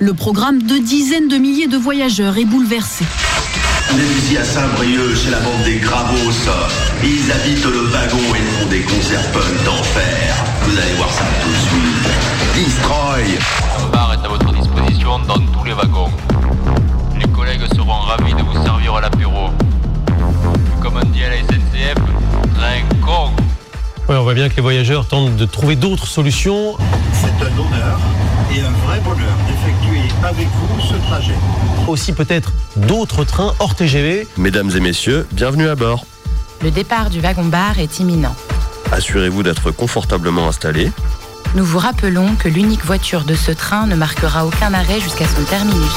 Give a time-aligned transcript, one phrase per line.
[0.00, 3.04] Le programme de dizaines de milliers de voyageurs est bouleversé.
[3.90, 6.30] On est ici à Saint-Brieuc, chez la bande des Gravos.
[7.02, 10.36] Ils habitent le wagon et font des concerts punk d'enfer.
[10.62, 12.08] Vous allez voir ça tout de suite.
[12.54, 13.38] Destroy
[13.84, 16.12] Un bar est à votre disposition dans tous les wagons.
[17.18, 19.48] Les collègues seront ravis de vous servir à l'apéro.
[20.80, 21.94] Comme on dit à la SNCF,
[22.54, 23.32] train con.
[24.08, 26.76] Ouais, on voit bien que les voyageurs tentent de trouver d'autres solutions.
[27.12, 27.98] C'est un honneur
[28.54, 29.87] et un vrai bonheur d'effectuer
[30.24, 31.34] avec vous ce trajet.
[31.86, 34.26] Aussi peut-être d'autres trains hors TGV.
[34.36, 36.04] Mesdames et messieurs, bienvenue à bord.
[36.62, 38.34] Le départ du wagon-bar est imminent.
[38.90, 40.90] Assurez-vous d'être confortablement installé.
[41.54, 45.42] Nous vous rappelons que l'unique voiture de ce train ne marquera aucun arrêt jusqu'à son
[45.44, 45.92] terminus.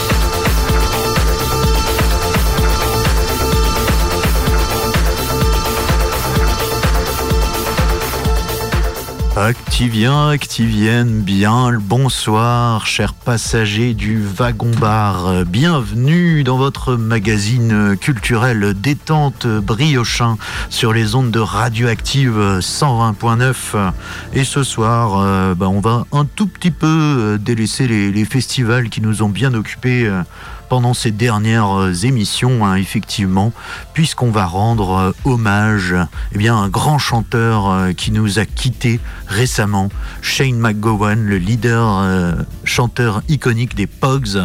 [9.38, 15.46] Activien, activienne, bien le bonsoir, chers passagers du wagon-bar.
[15.46, 20.38] Bienvenue dans votre magazine culturel détente briochin
[20.70, 23.94] sur les ondes de radioactive 120.9.
[24.34, 28.90] Et ce soir, euh, bah, on va un tout petit peu euh, délaisser les, festivals
[28.90, 30.08] qui nous ont bien occupés.
[30.08, 30.24] euh,
[30.72, 33.52] pendant ces dernières euh, émissions, hein, effectivement,
[33.94, 35.94] puisqu'on va rendre euh, hommage
[36.32, 39.90] eh bien, à un grand chanteur euh, qui nous a quittés récemment,
[40.22, 44.40] Shane McGowan, le leader chanteur iconique des Pogs.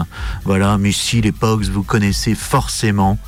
[0.45, 3.19] Voilà, mais si les Pogs, vous connaissez forcément.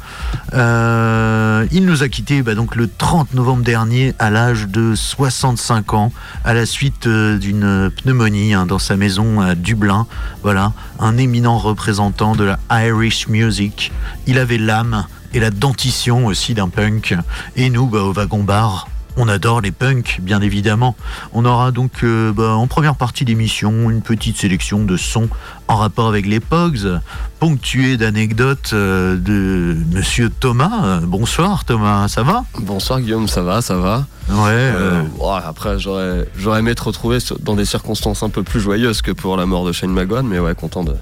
[0.52, 6.12] Il nous a quittés bah, donc, le 30 novembre dernier à l'âge de 65 ans,
[6.44, 10.06] à la suite d'une pneumonie hein, dans sa maison à Dublin.
[10.44, 13.92] Voilà, un éminent représentant de la Irish music.
[14.26, 17.14] Il avait l'âme et la dentition aussi d'un punk.
[17.56, 20.96] Et nous, bah, au wagon bar, on adore les punks, bien évidemment.
[21.32, 25.28] On aura donc euh, bah, en première partie d'émission une petite sélection de sons
[25.66, 27.00] en rapport avec les Pogs,
[27.40, 31.00] ponctuée d'anecdotes euh, de Monsieur Thomas.
[31.02, 32.44] Bonsoir Thomas, ça va?
[32.58, 34.06] Bonsoir Guillaume, ça va, ça va?
[34.30, 34.36] Ouais.
[34.50, 39.02] Euh, ouais, Après, j'aurais j'aurais aimé te retrouver dans des circonstances un peu plus joyeuses
[39.02, 40.94] que pour la mort de Shane McGowan, mais ouais, content de,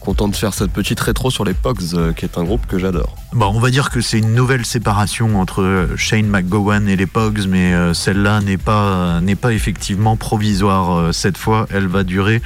[0.00, 2.78] content de faire cette petite rétro sur les Pogs, euh, qui est un groupe que
[2.78, 3.14] j'adore.
[3.32, 7.06] Bon, on va dire que c'est une nouvelle séparation entre euh, Shane McGowan et les
[7.06, 11.66] Pogs, mais euh, celle-là n'est pas pas effectivement provisoire cette fois.
[11.70, 12.42] Elle va durer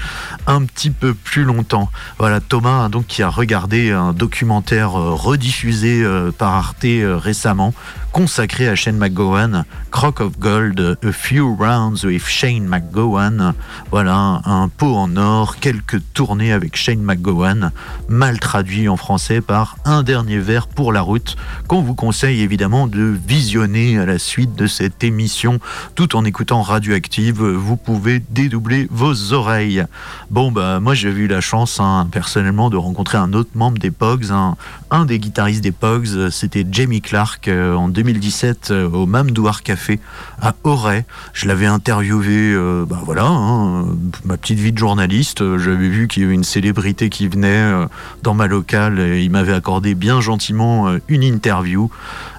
[0.46, 1.90] un petit peu plus longtemps.
[2.18, 6.04] Voilà, Thomas donc qui a regardé un documentaire rediffusé
[6.38, 7.74] par Arte récemment
[8.14, 13.54] consacré à Shane McGowan, Crock of Gold, A Few Rounds with Shane McGowan.
[13.90, 17.72] Voilà, un pot en or, quelques tournées avec Shane McGowan,
[18.08, 21.34] mal traduit en français par Un dernier verre pour la route,
[21.66, 25.58] qu'on vous conseille évidemment de visionner à la suite de cette émission,
[25.96, 27.42] tout en écoutant Radioactive.
[27.42, 29.84] Vous pouvez dédoubler vos oreilles.
[30.30, 33.90] Bon, bah, moi j'ai eu la chance, hein, personnellement, de rencontrer un autre membre des
[33.90, 39.62] Pogs, un, des guitaristes des Pogs, c'était Jamie Clark euh, en 2017 euh, au Mamdouar
[39.62, 39.98] Café
[40.42, 41.06] à Auray.
[41.32, 43.86] Je l'avais interviewé, euh, bah voilà, hein,
[44.26, 45.40] ma petite vie de journaliste.
[45.40, 47.86] Euh, J'avais vu qu'il y avait une célébrité qui venait euh,
[48.22, 51.90] dans ma locale et il m'avait accordé bien gentiment euh, une interview.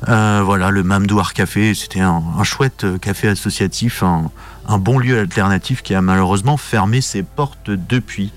[0.07, 5.81] Euh, voilà, le Mamdouar Café, c'était un, chouette euh, café associatif, un, bon lieu alternatif
[5.81, 8.31] qui a malheureusement fermé ses portes depuis.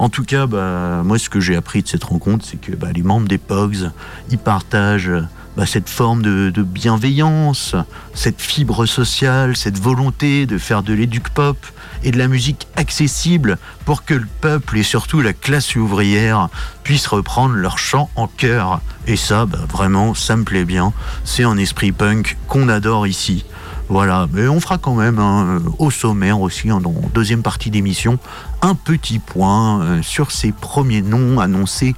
[0.00, 2.88] En tout cas, bah, moi, ce que j'ai appris de cette rencontre, c'est que bah,
[2.94, 3.90] les membres des Pogs,
[4.30, 5.24] ils partagent euh,
[5.60, 7.76] bah, cette forme de, bienveillance,
[8.14, 11.58] cette fibre sociale, cette volonté de faire de l'éduc pop
[12.02, 16.48] et de la musique accessible pour que le peuple et surtout la classe ouvrière
[16.82, 18.80] puissent reprendre leur chant en chœur.
[19.06, 20.94] Et ça, bah, vraiment, ça me plaît bien.
[21.24, 23.44] C'est un esprit punk qu'on adore ici.
[23.90, 27.70] Voilà, mais on fera quand même hein, au sommaire aussi, hein, dans la deuxième partie
[27.70, 28.18] d'émission,
[28.62, 31.94] un petit point euh, sur ces premiers noms annoncés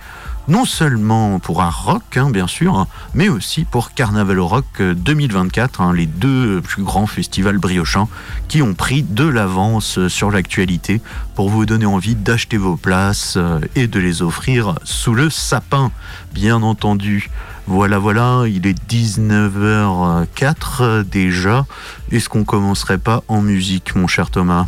[0.49, 4.65] non seulement pour un rock, hein, bien sûr, hein, mais aussi pour Carnaval au Rock
[4.81, 8.09] euh, 2024, hein, les deux plus grands festivals briochins
[8.49, 11.01] qui ont pris de l'avance euh, sur l'actualité
[11.35, 15.93] pour vous donner envie d'acheter vos places euh, et de les offrir sous le sapin,
[16.35, 17.31] bien entendu.
[17.69, 21.65] Voilà, voilà, il est 19h04 déjà.
[22.13, 24.67] Est-ce qu'on commencerait pas en musique, mon cher Thomas?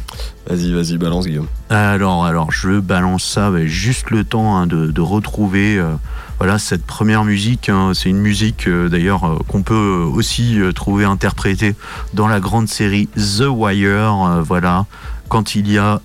[0.48, 1.46] Vas-y, vas-y, balance Guillaume.
[1.68, 5.92] alors, alors, je balance ça, juste le temps hein, de, de retrouver euh,
[6.38, 7.68] voilà, cette première musique.
[7.68, 7.92] hein.
[7.94, 9.74] c'est une musique euh, d'ailleurs euh, qu'on peut
[10.10, 11.74] aussi trouver interprétée
[12.14, 14.42] dans la grande série The Wire.
[14.42, 14.86] voilà,
[15.28, 16.00] quand il y a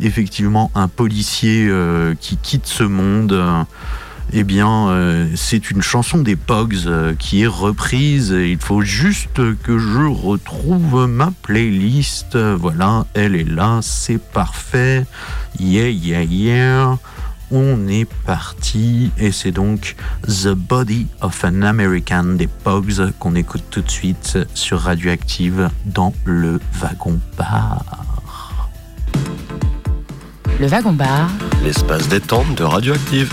[0.00, 1.70] effectivement un policier
[2.20, 3.42] qui quitte ce monde.
[4.34, 8.30] Eh bien, euh, c'est une chanson des Pogs euh, qui est reprise.
[8.30, 12.36] Il faut juste que je retrouve ma playlist.
[12.36, 15.04] Voilà, elle est là, c'est parfait.
[15.60, 16.98] Yeah, yeah, yeah.
[17.50, 19.96] on est parti et c'est donc
[20.26, 26.14] The Body of an American des Pogs qu'on écoute tout de suite sur Radioactive dans
[26.24, 27.84] le wagon bar.
[30.58, 31.28] Le wagon bar.
[31.62, 33.30] L'espace détente de Radioactive.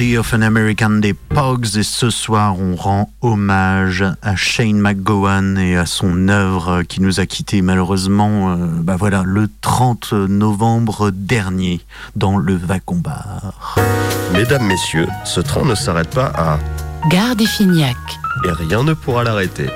[0.00, 5.58] Body of an American des Pogs et ce soir on rend hommage à Shane McGowan
[5.58, 11.10] et à son œuvre qui nous a quittés malheureusement euh, bah voilà, le 30 novembre
[11.10, 11.82] dernier
[12.16, 13.76] dans le wagon-bar.
[14.32, 16.58] Mesdames, messieurs, ce train ne s'arrête pas à...
[17.10, 17.98] Gare des Fignac.
[18.46, 19.66] Et rien ne pourra l'arrêter.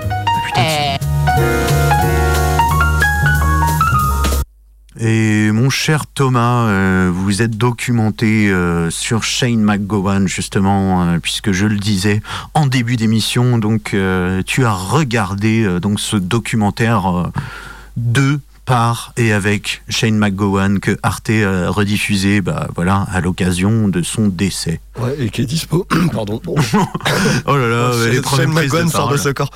[5.06, 11.52] Et mon cher Thomas, euh, vous êtes documenté euh, sur Shane McGowan justement, euh, puisque
[11.52, 12.22] je le disais
[12.54, 13.58] en début d'émission.
[13.58, 13.94] Donc,
[14.46, 17.30] tu as regardé donc ce documentaire
[17.98, 24.00] de par et avec Shane McGowan que Arte a rediffusé, bah voilà, à l'occasion de
[24.00, 24.80] son décès.
[24.98, 25.86] Ouais, et qui est dispo.
[26.14, 26.40] Pardon.
[26.46, 29.50] oh là là, les Shane McGowan sort de ce corps.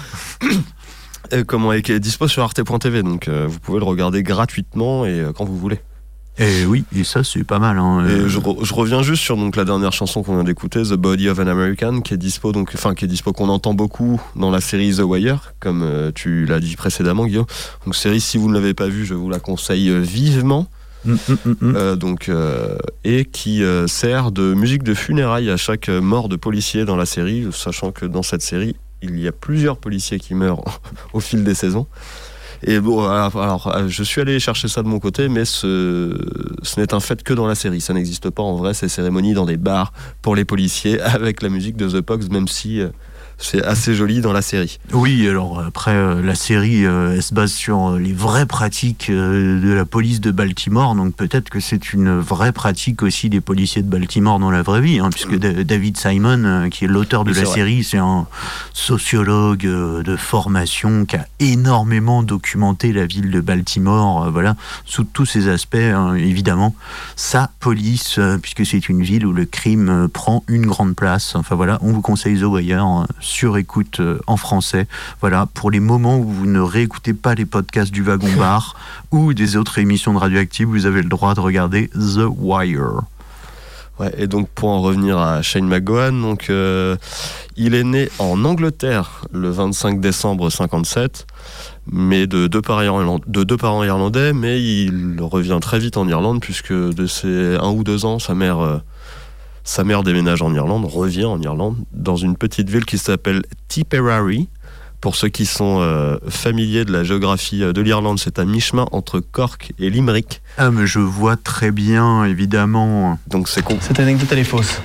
[1.33, 5.21] Euh, comment est, est dispo sur arte.tv, donc euh, vous pouvez le regarder gratuitement et
[5.21, 5.81] euh, quand vous voulez.
[6.39, 7.79] Et oui, et ça c'est pas mal.
[7.79, 11.29] Hein, et je, reviens juste sur donc la dernière chanson qu'on vient d'écouter, The Body
[11.29, 14.53] of an American, qui est dispo donc, enfin qui est dispo qu'on entend beaucoup dans
[14.53, 17.47] la série The Wire, comme tu l'as dit précédemment, Guillaume.
[17.85, 20.69] Donc série, si vous ne l'avez pas vue, je vous la conseille vivement.
[21.05, 22.31] Mm, mm, mm, donc
[23.03, 27.49] et qui sert de musique de funérailles à chaque mort de policier dans la série,
[27.51, 30.65] sachant que dans cette série il y a plusieurs policiers qui meurent
[31.13, 31.87] au fil des saisons.
[32.65, 36.19] Et bon, alors, je suis allé chercher ça de mon côté, mais ce,
[36.63, 37.81] ce n'est un fait que dans la série.
[37.81, 41.51] Ça n'existe pas en vrai, ces cérémonies dans des bars pour les policiers avec la
[41.51, 42.89] musique de The Pogs, même si euh,
[43.39, 44.79] c'est assez joli dans la série.
[44.93, 49.11] Oui, alors après, euh, la série, euh, elle se base sur euh, les vraies pratiques
[49.11, 53.83] de la police de Baltimore, donc peut-être que c'est une vraie pratique aussi des policiers
[53.83, 57.45] de Baltimore dans la vraie vie, hein, puisque David Simon, qui est l'auteur de la
[57.45, 58.27] série, c'est un
[58.73, 65.49] sociologue de formation qui a énormément documenté la ville de Baltimore, voilà, sous tous ses
[65.49, 66.75] aspects, hein, évidemment.
[67.15, 71.35] Sa police, puisque c'est une ville où le crime prend une grande place.
[71.37, 74.87] Enfin voilà, on vous conseille The Wire sur écoute euh, en français.
[75.21, 78.75] Voilà, pour les moments où vous ne réécoutez pas les podcasts du Wagon Bar
[79.13, 83.03] ou des autres émissions de Radioactive, vous avez le droit de regarder The Wire.
[84.01, 86.97] Ouais, et donc pour en revenir à Shane McGowan, donc euh,
[87.57, 91.27] il est né en Angleterre le 25 décembre 57,
[91.91, 96.41] mais de deux, parents de deux parents irlandais, mais il revient très vite en Irlande
[96.41, 98.79] puisque de ses un ou deux ans, sa mère euh,
[99.69, 104.49] sa mère déménage en Irlande, revient en Irlande, dans une petite ville qui s'appelle Tipperary.
[105.03, 108.87] Pour ceux qui sont euh, familiers de la géographie euh, de l'Irlande, c'est à mi-chemin
[108.93, 110.41] entre Cork et Limerick.
[110.57, 113.19] Ah, mais je vois très bien, évidemment.
[113.27, 113.77] Donc c'est con.
[113.83, 114.81] Cette anecdote, elle est fausse.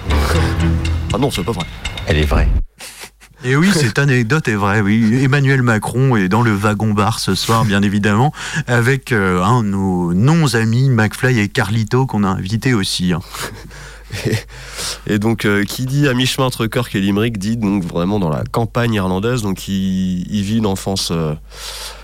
[1.13, 1.65] ah non, c'est pas vrai.
[2.05, 2.49] Elle est vraie.
[3.45, 4.81] Et oui, cette anecdote est vraie.
[4.81, 8.33] Oui, Emmanuel Macron est dans le wagon bar ce soir, bien évidemment,
[8.67, 13.13] avec euh, un de nos non amis McFly et Carlito qu'on a invité aussi.
[13.13, 13.21] Hein.
[14.25, 14.35] Et,
[15.10, 18.43] donc, euh, qui dit à mi-chemin entre Cork et Limerick dit donc vraiment dans la
[18.50, 19.41] campagne irlandaise.
[19.41, 21.33] Donc, il, vit une enfance euh,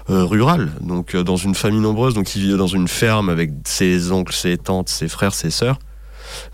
[0.10, 2.14] euh, rurale, donc dans une famille nombreuse.
[2.14, 5.80] Donc, il vit dans une ferme avec ses oncles, ses tantes, ses frères, ses sœurs.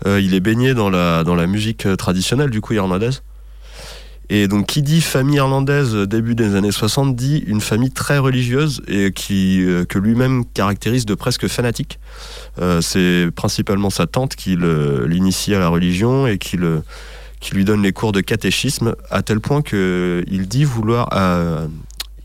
[0.06, 3.22] il est baigné dans la, dans la musique traditionnelle, du coup, irlandaise.
[4.28, 9.12] Et donc, qui dit famille irlandaise début des années 70, une famille très religieuse et
[9.12, 11.98] qui, que lui-même caractérise de presque fanatique.
[12.60, 17.92] Euh, c'est principalement sa tante qui l'initie à la religion et qui, lui donne les
[17.92, 21.08] cours de catéchisme, à tel point qu'il dit vouloir.
[21.12, 21.66] Euh,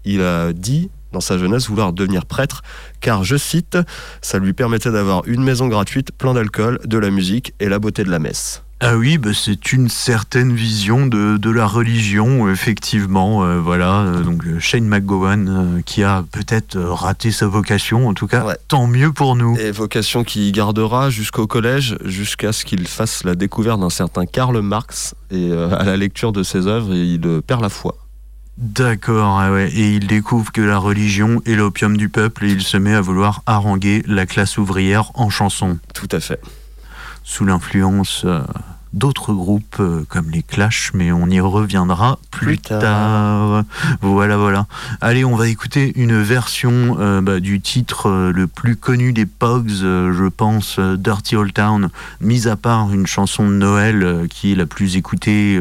[0.04, 2.64] il a dit dans sa jeunesse vouloir devenir prêtre,
[3.02, 3.78] car, je cite,
[4.22, 8.04] ça lui permettait d'avoir une maison gratuite, plein d'alcool, de la musique et la beauté
[8.04, 8.64] de la messe.
[8.84, 13.44] Ah oui, bah c'est une certaine vision de, de la religion, effectivement.
[13.44, 18.26] Euh, voilà, euh, donc euh, Shane McGowan qui a peut-être raté sa vocation, en tout
[18.26, 19.56] cas, tant mieux pour nous.
[19.60, 24.60] Et vocation qui gardera jusqu'au collège, jusqu'à ce qu'il fasse la découverte d'un certain Karl
[24.62, 25.14] Marx.
[25.30, 27.98] Et à la lecture de ses œuvres, il perd la foi.
[28.58, 29.72] D'accord, ah ouais.
[29.72, 33.02] et il découvre que la religion est l'opium du peuple et il se met à
[33.02, 35.78] vouloir haranguer la classe ouvrière en chanson.
[35.94, 36.42] Tout à fait.
[37.24, 38.26] Sous l'influence
[38.94, 43.64] d'autres groupes euh, comme les Clash, mais on y reviendra plus, tard.
[44.02, 44.68] Voilà, voilà.
[45.00, 49.26] Allez, on va écouter une version euh, bah, du titre euh, le plus connu des
[49.26, 54.56] Pogs, je pense, Dirty Old Town, mis à part une chanson de Noël qui est
[54.56, 55.60] la plus écoutée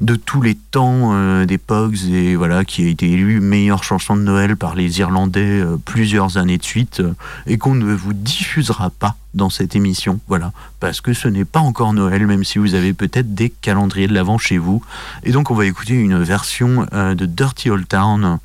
[0.00, 4.16] de tous les temps euh, des Pogs et voilà qui a été élu meilleure chanson
[4.16, 7.14] de Noël par les Irlandais euh, plusieurs années de suite euh,
[7.46, 10.20] et qu'on ne vous diffusera pas dans cette émission.
[10.28, 10.52] Voilà.
[10.80, 14.14] Parce que ce n'est pas encore Noël même si vous avez peut-être des calendriers de
[14.14, 14.82] l'avant chez vous.
[15.24, 18.38] Et donc on va écouter une version de Dirty Old Town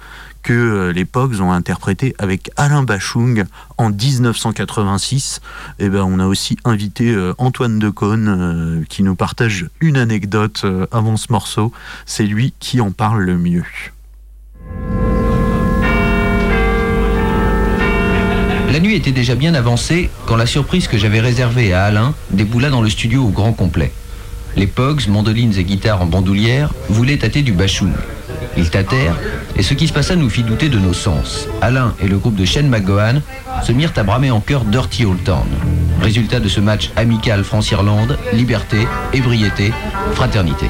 [0.44, 3.46] que euh, les Pogs ont interprété avec Alain Bachung
[3.78, 5.42] en 1986.
[5.80, 10.66] Et ben, on a aussi invité euh, Antoine Decaune euh, qui nous partage une anecdote
[10.92, 11.72] avant ce morceau.
[12.06, 13.66] C'est lui qui en parle le mieux.
[18.72, 22.70] La nuit était déjà bien avancée quand la surprise que j'avais réservée à Alain déboula
[22.70, 23.92] dans le studio au grand complet.
[24.56, 27.94] Les Pogs, mandolines et guitares en bandoulière, voulaient tâter du bachung.
[28.58, 29.16] Ils tâtèrent,
[29.56, 31.48] et ce qui se passa nous fit douter de nos sens.
[31.62, 33.22] Alain et le groupe de Shane McGowan
[33.64, 35.48] se mirent à bramer en chœur Dirty Old Town.
[36.02, 39.74] Résultat de ce match amical France-Irlande, liberté, ébriété,
[40.14, 40.68] fraternité.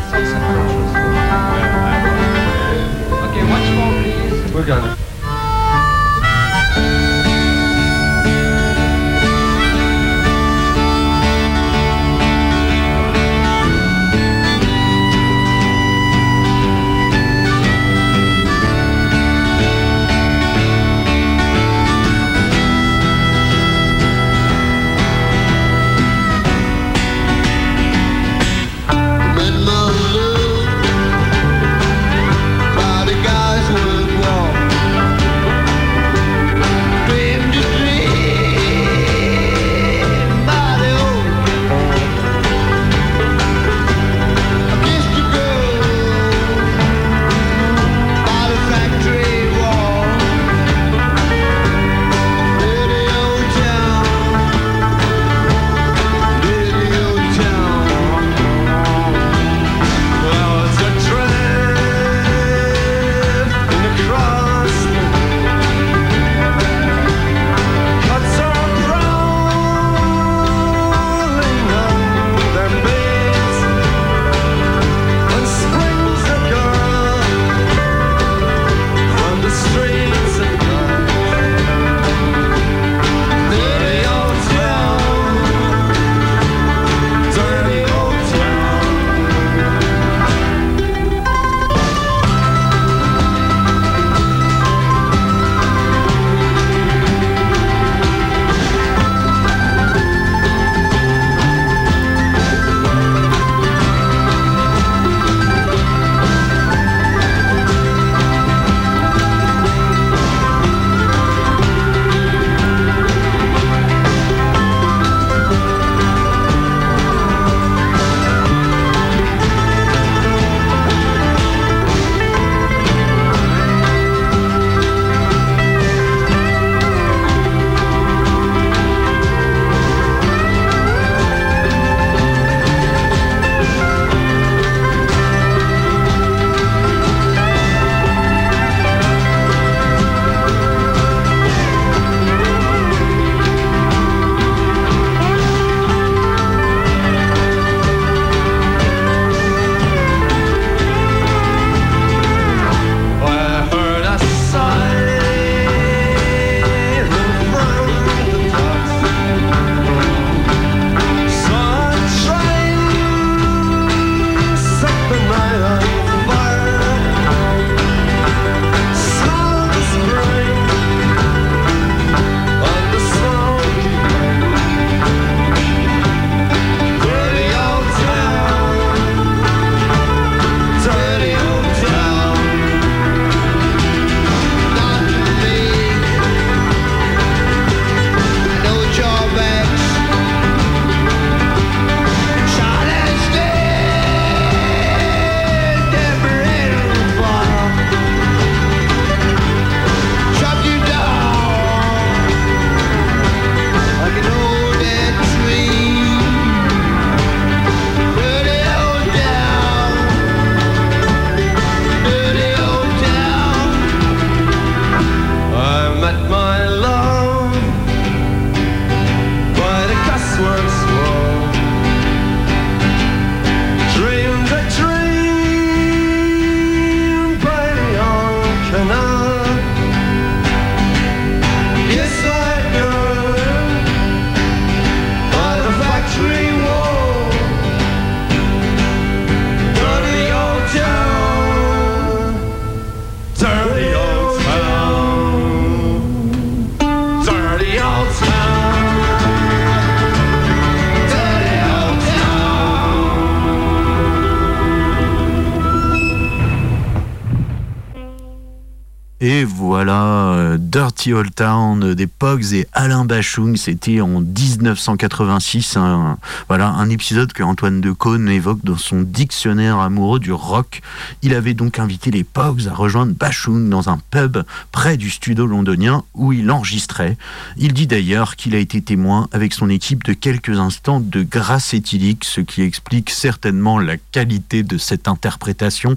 [261.12, 265.78] Euh, Old Town des Pogs et Alain Bachung, c'était en 1986.
[265.78, 270.82] Un, voilà, un épisode que Antoine Decaune évoque dans son dictionnaire amoureux du rock.
[271.22, 274.44] Il avait donc invité les Pogs à rejoindre Bachung dans un pub
[274.84, 277.18] du studio londonien où il enregistrait.
[277.58, 281.74] Il dit d'ailleurs qu'il a été témoin avec son équipe de quelques instants de grâce
[281.74, 285.96] éthylique, ce qui explique certainement la qualité de cette interprétation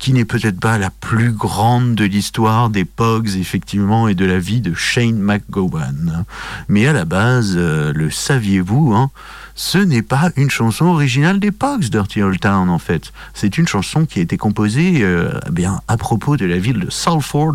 [0.00, 4.40] qui n'est peut-être pas la plus grande de l'histoire des Pogs, effectivement, et de la
[4.40, 6.24] vie de Shane McGowan.
[6.68, 9.10] Mais à la base, euh, le saviez-vous, hein,
[9.54, 11.52] ce n'est pas une chanson originale des
[11.90, 13.12] Dirty Old Town, en fait.
[13.34, 16.80] C'est une chanson qui a été composée euh, eh bien, à propos de la ville
[16.80, 17.54] de Salford.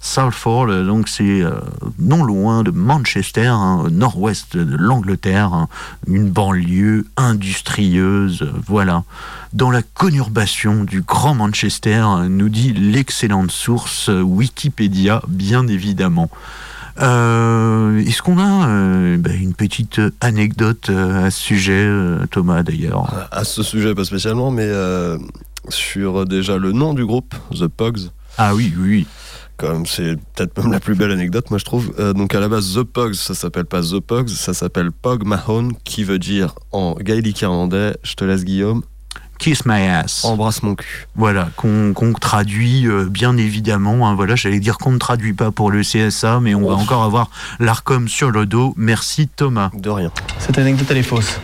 [0.00, 1.42] Salford, euh, donc c'est
[1.98, 5.68] non loin de Manchester, hein, au nord-ouest de l'Angleterre, hein,
[6.06, 9.04] une banlieue industrieuse, voilà.
[9.52, 16.30] Dans la conurbation du Grand Manchester, nous dit l'excellente source Wikipédia, bien évidemment.
[17.00, 21.88] Euh, Est-ce qu'on a euh, bah, une petite anecdote euh, à ce sujet,
[22.30, 23.28] Thomas d'ailleurs?
[23.30, 24.68] À ce sujet, pas spécialement, mais
[25.68, 28.10] sur déjà le nom du groupe, The Pogs.
[28.38, 29.06] Ah oui, oui.
[29.56, 31.94] Comme c'est peut-être même la plus belle anecdote, moi je trouve.
[32.14, 35.74] Donc à la base, The Pogs, ça s'appelle pas The Pogs, ça s'appelle Pog Mahone,
[35.84, 38.82] qui veut dire en gaélique irlandais, je te laisse Guillaume,
[39.40, 40.24] Kiss My Ass.
[40.26, 41.08] embrasse mon cul.
[41.16, 44.06] Voilà, qu'on traduit euh, bien évidemment.
[44.06, 47.02] hein, voilà, j'allais dire qu'on ne traduit pas pour le CSA, mais on va encore
[47.02, 48.74] avoir l'ARCOM sur le dos.
[48.76, 49.70] Merci Thomas.
[49.74, 50.12] De rien.
[50.38, 51.40] Cette anecdote, elle est fausse.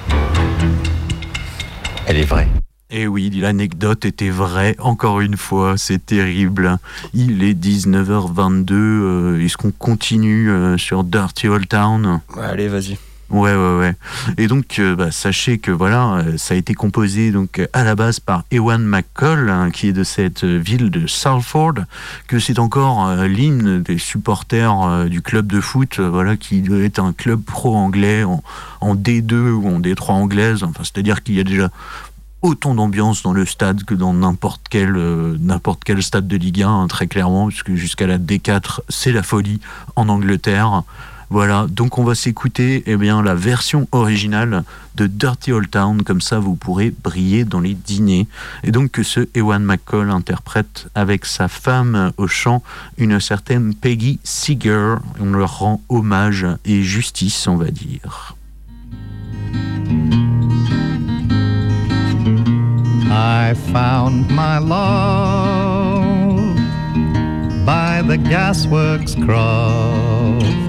[2.07, 2.49] Elle est vraie.
[2.91, 6.79] Et oui, l'anecdote était vraie, encore une fois, c'est terrible.
[7.15, 12.21] Il est 19h22, euh, est-ce qu'on continue euh, sur Dirty Old Town?
[12.41, 12.97] Allez, vas-y.
[13.29, 13.95] Ouais, ouais, ouais.
[14.39, 17.97] Et donc, euh, bah, sachez que voilà, euh, ça a été composé donc à la
[17.97, 21.75] base par Ewan McCall, hein, qui est de cette euh, ville de Salford,
[22.29, 27.12] que c'est encore euh, l'hymne des supporters du club de foot, voilà, qui être un
[27.12, 28.43] club pro-anglais en,
[28.81, 30.62] en D2 ou en D3 anglaise.
[30.62, 31.71] Enfin, c'est-à-dire qu'il y a déjà
[32.43, 34.93] autant d'ambiance dans le stade que dans n'importe quel
[35.41, 39.23] n'importe quel stade de Ligue 1 hein, très clairement puisque jusqu'à la D4 c'est la
[39.23, 39.59] folie
[39.97, 40.85] en Angleterre
[41.31, 44.62] voilà donc on va s'écouter eh bien la version originale
[44.95, 48.27] de Dirty Old Town comme ça vous pourrez briller dans les dîners.
[48.65, 52.62] Et donc que ce Ewan McCall interprète avec sa femme au chant
[52.97, 54.97] une certaine Peggy Seeger.
[55.21, 58.35] On leur rend hommage et justice on va dire.
[63.09, 65.77] I found my love
[67.65, 70.65] by the gasworks croft.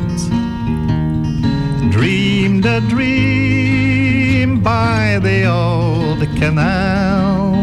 [1.97, 7.55] Dreamed a dream by the old canal.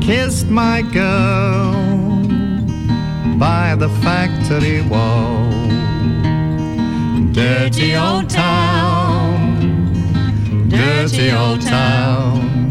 [0.00, 1.70] Kissed my girl
[3.38, 5.48] by the factory wall.
[7.30, 9.60] Dirty old town,
[10.68, 12.61] dirty old town.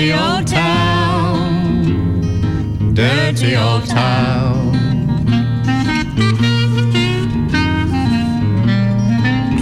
[0.00, 1.84] Dirty old town,
[2.94, 4.72] dirty old town.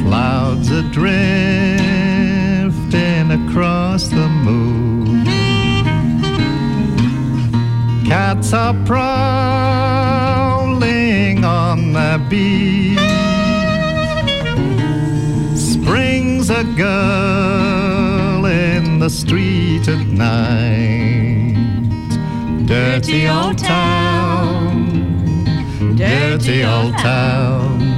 [0.05, 1.81] Clouds are drifting
[3.33, 5.25] across the moon.
[8.07, 9.45] Cats are prowling
[11.45, 12.97] on the beach.
[15.59, 17.98] Springs a girl
[18.49, 21.57] in the street at night.
[22.67, 25.45] Dirty old town,
[25.97, 27.98] dirty old town.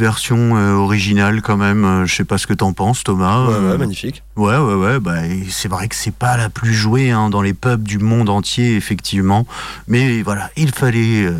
[0.00, 1.84] Version euh, originale quand même.
[1.84, 3.46] Euh, Je sais pas ce que t'en penses, Thomas.
[3.46, 4.22] Ouais, Euh, ouais, magnifique.
[4.36, 4.98] Ouais, ouais, ouais.
[4.98, 8.28] Bah, c'est vrai que c'est pas la plus jouée hein, dans les pubs du monde
[8.28, 9.46] entier, effectivement.
[9.86, 11.30] Mais voilà, il fallait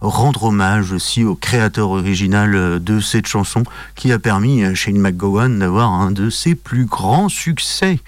[0.00, 3.62] rendre hommage aussi au créateur original de cette chanson
[3.94, 7.98] qui a permis à Shane McGowan d'avoir un de ses plus grands succès.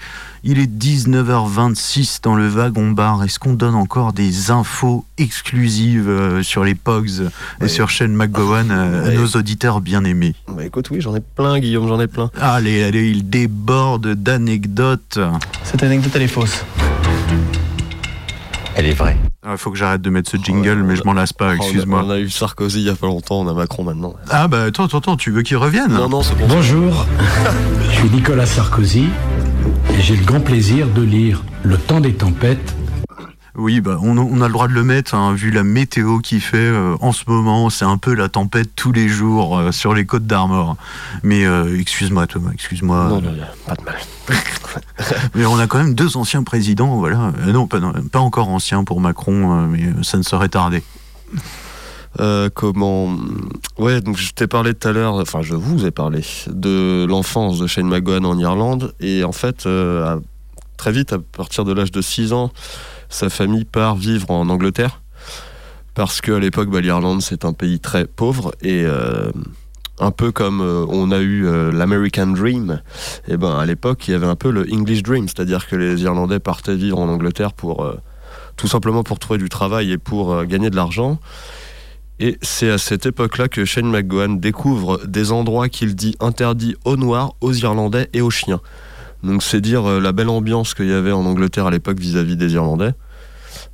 [0.49, 3.21] Il est 19h26 dans le wagon bar.
[3.21, 7.09] Est-ce qu'on donne encore des infos exclusives euh, sur les Pogs
[7.59, 7.67] et Ouais.
[7.67, 10.35] sur Shane McGowan euh, à nos auditeurs bien aimés?
[10.47, 12.31] Bah écoute, oui, j'en ai plein, Guillaume, j'en ai plein.
[12.39, 15.19] Allez, allez, il déborde d'anecdotes.
[15.63, 16.63] Cette anecdote, elle est fausse.
[18.75, 19.17] Elle est vraie.
[19.43, 21.49] Il Ah, faut que j'arrête de mettre ce jingle, mais je m'en lasse pas, On
[21.49, 22.03] a- excuse-moi.
[22.05, 24.13] On a eu Sarkozy il y a pas longtemps, on a Macron maintenant.
[24.29, 25.91] Ah bah attends, attends, attends, tu veux qu'il revienne?
[25.91, 26.45] Non, non, c'est bon.
[26.47, 27.05] Bonjour,
[27.89, 29.05] je suis Nicolas Sarkozy
[29.91, 32.75] et j'ai le grand plaisir de lire Le temps des tempêtes
[33.55, 36.41] Oui, bah on, on a le droit de le mettre, hein, vu la météo qu'il
[36.41, 37.69] fait euh, en ce moment.
[37.69, 40.77] C'est un peu la tempête tous les jours euh, sur les côtes d'Armor.
[41.23, 43.07] Mais euh, excuse-moi Thomas, excuse-moi.
[43.09, 43.31] Non, non,
[43.67, 43.97] a pas de mal.
[45.35, 47.31] Mais on a quand même deux anciens présidents, voilà.
[47.47, 50.83] Euh, non, pas, non, pas encore anciens pour Macron, euh, mais ça ne saurait tarder.
[52.19, 53.15] Euh, comment
[53.77, 57.59] Ouais, donc je t'ai parlé tout à l'heure, enfin je vous ai parlé de l'enfance
[57.59, 58.93] de Shane McGowan en Irlande.
[58.99, 60.19] Et en fait euh,
[60.77, 62.51] très vite à partir de l'âge de 6 ans,
[63.09, 65.01] sa famille part vivre en Angleterre.
[65.93, 68.51] Parce qu'à l'époque bah, l'Irlande c'est un pays très pauvre.
[68.61, 69.31] Et euh,
[69.99, 72.81] un peu comme on a eu l'American Dream,
[73.27, 76.03] et ben à l'époque il y avait un peu le English Dream, c'est-à-dire que les
[76.03, 77.91] Irlandais partaient vivre en Angleterre pour
[78.57, 81.19] tout simplement pour trouver du travail et pour gagner de l'argent.
[82.19, 86.97] Et c'est à cette époque-là que Shane McGowan découvre des endroits qu'il dit interdits aux
[86.97, 88.59] Noirs, aux Irlandais et aux chiens.
[89.23, 92.35] Donc c'est dire euh, la belle ambiance qu'il y avait en Angleterre à l'époque vis-à-vis
[92.35, 92.91] des Irlandais.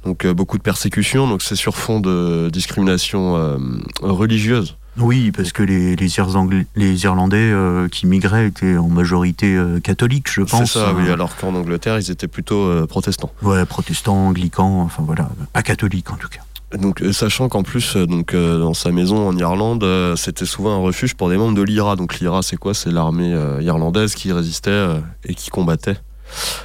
[0.05, 3.57] Donc euh, beaucoup de persécutions, donc c'est sur fond de discrimination euh,
[4.01, 4.75] religieuse.
[4.97, 10.27] Oui, parce que les, les, Irangl- les Irlandais euh, qui migraient étaient en majorité catholiques,
[10.29, 10.73] je C'est pense.
[10.73, 11.13] ça, oui, hein.
[11.13, 13.31] alors qu'en Angleterre, ils étaient plutôt protestants.
[13.41, 16.41] Ouais, protestants, anglicans, enfin voilà, pas catholiques en tout cas.
[16.77, 20.75] Donc, euh, sachant qu'en plus, euh, donc, euh, dans sa maison en Irlande, c'était souvent
[20.75, 21.95] un refuge pour des membres de l'IRA.
[21.95, 22.73] Donc, l'IRA, c'est quoi?
[22.73, 24.87] C'est l'armée irlandaise qui résistait
[25.25, 25.97] et qui combattait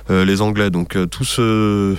[0.08, 0.70] les Anglais.
[0.70, 1.96] Donc, tout ce,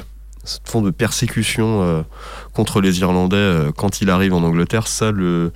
[0.65, 2.05] fond de persécution
[2.53, 5.51] contre les Irlandais quand il arrive en Angleterre, ça le,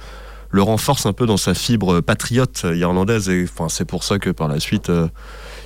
[0.56, 3.30] renforce un peu dans sa fibre patriote irlandaise.
[3.30, 4.92] Et enfin, c'est pour ça que par la suite,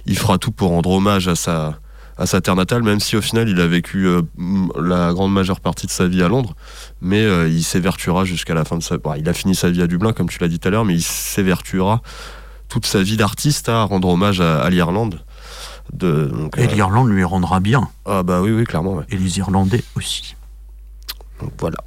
[0.06, 1.80] il fera tout pour rendre hommage à sa
[2.18, 4.22] à sa terre natale, même si au final il a vécu euh,
[4.82, 6.56] la grande majeure partie de sa vie à Londres,
[7.02, 8.98] mais euh, il s'évertuera jusqu'à la fin de sa...
[8.98, 10.86] bon, il a fini sa vie à Dublin, comme tu l'as dit tout à l'heure,
[10.86, 12.02] mais il s'évertuera
[12.70, 15.20] toute sa vie d'artiste à rendre hommage à, à l'Irlande.
[15.94, 17.88] De, donc, Et euh, l'Irlande lui rendra bien.
[18.06, 18.96] Ah bah oui, oui, clairement.
[18.96, 19.06] ouais.
[19.10, 20.36] Et les Irlandais aussi.
[21.40, 21.78] Donc, voilà.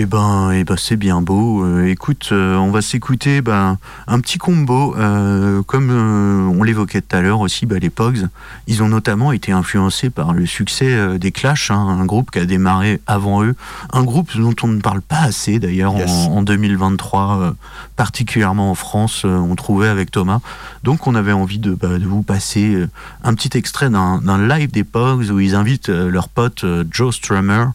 [0.00, 1.64] Eh ben, eh ben c'est bien beau.
[1.64, 4.94] Euh, écoute, euh, on va s'écouter ben, un petit combo.
[4.96, 8.28] euh, comme on l'évoquait tout à l'heure aussi, bah, les Pogs,
[8.68, 12.46] ils ont notamment été influencés par le succès des Clash, hein, un groupe qui a
[12.46, 13.56] démarré avant eux.
[13.92, 16.08] Un groupe dont on ne parle pas assez d'ailleurs Yes.
[16.28, 17.50] en, en 2023, euh,
[17.96, 20.38] particulièrement en France, on trouvait avec Thomas.
[20.84, 22.84] Donc on avait envie de, bah, de vous passer
[23.24, 27.66] un petit extrait d'un live des Pogs où ils invitent leur pote Joe Strummer,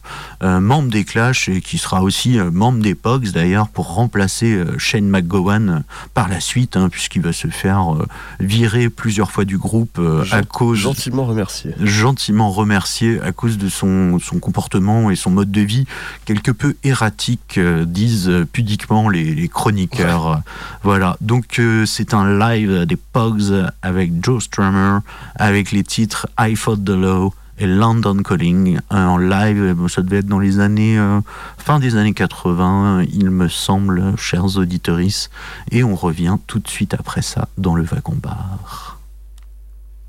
[0.42, 4.78] membre des Clash et qui sera aussi euh, membre des Pogs d'ailleurs pour remplacer euh,
[4.78, 5.78] Shane McGowan euh,
[6.14, 7.94] par la suite, hein, puisqu'il va se faire
[8.40, 10.00] virer plusieurs fois du groupe
[10.30, 11.72] à cause Gentiment remercié.
[11.80, 15.86] gentiment remercié à cause de son, son comportement et son mode de vie
[16.24, 20.42] quelque peu erratique, disent pudiquement les, les chroniqueurs.
[20.82, 25.00] Voilà, donc c'est un live des Pogs avec Joe Strummer,
[25.36, 29.62] avec les titres I Fought the Law et London Calling euh, en live.
[29.62, 31.20] euh, Ça devait être dans les années euh,
[31.58, 35.30] fin des années 80, il me semble, chers auditeuristes.
[35.70, 38.98] Et on revient tout de suite après ça dans le wagon bar.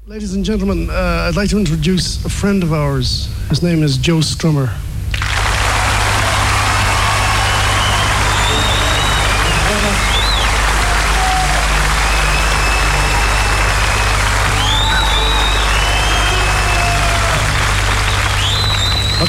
[0.08, 3.28] Ladies and gentlemen, uh, I'd like to introduce a friend of ours.
[3.52, 4.70] His name is Joe Strummer.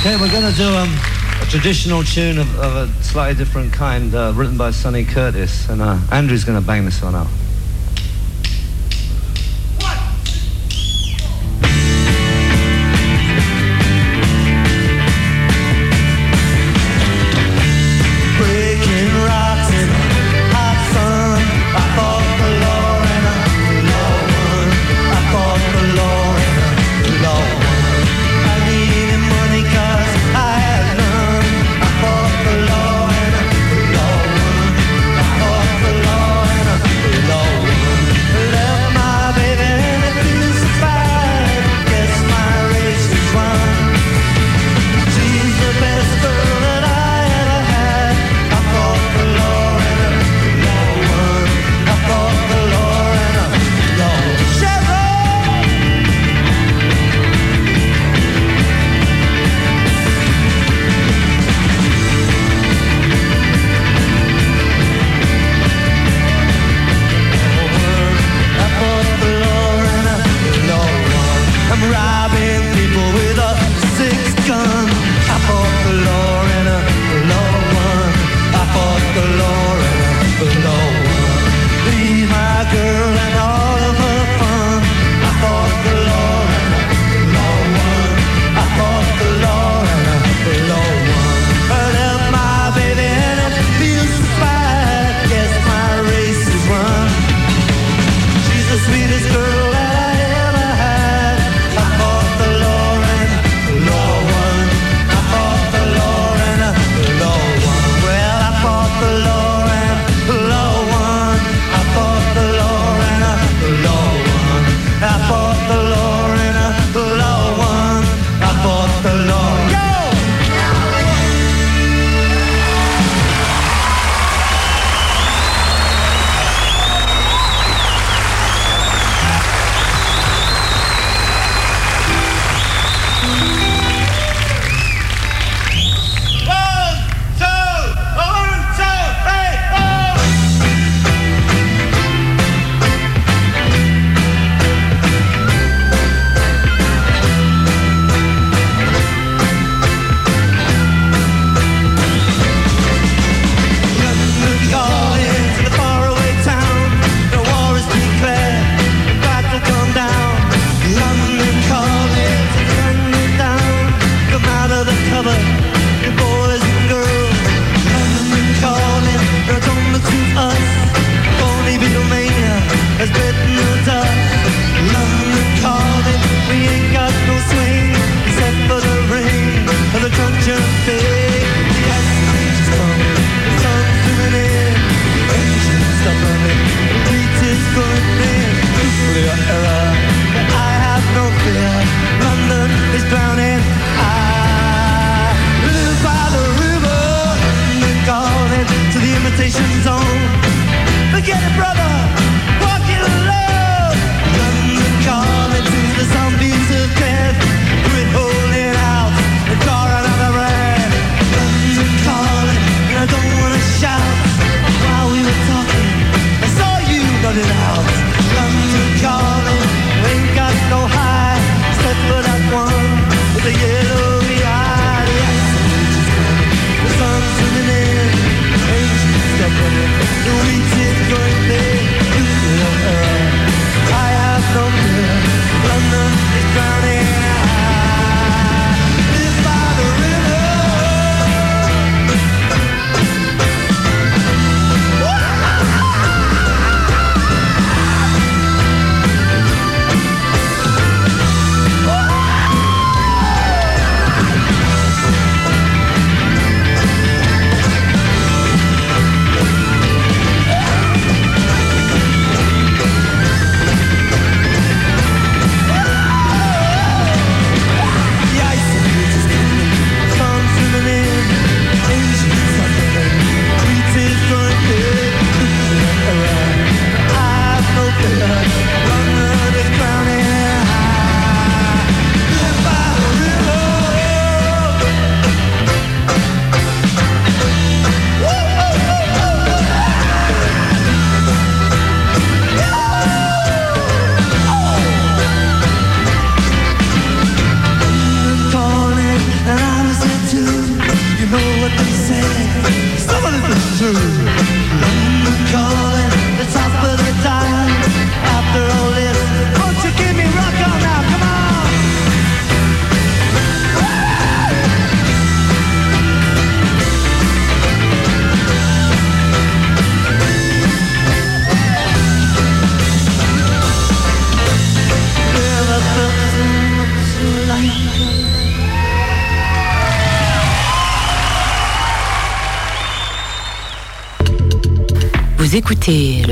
[0.07, 0.89] Okay, we're going to do um,
[1.43, 5.83] a traditional tune of, of a slightly different kind, uh, written by Sonny Curtis, and
[5.83, 7.27] uh, Andrew's going to bang this one out.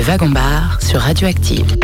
[0.05, 1.77] Écoutez le Wagon Bar sur Radioactive.